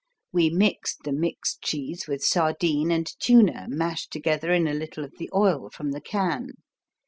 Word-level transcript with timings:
We 0.31 0.49
mixed 0.49 1.03
the 1.03 1.11
mixed 1.11 1.61
cheese 1.61 2.07
with 2.07 2.23
sardine 2.23 2.89
and 2.89 3.05
tuna 3.19 3.67
mashed 3.69 4.09
together 4.09 4.51
in 4.51 4.67
a 4.67 4.73
little 4.73 5.03
of 5.03 5.15
the 5.19 5.29
oil 5.31 5.69
from 5.69 5.91
the 5.91 6.01
can. 6.01 6.53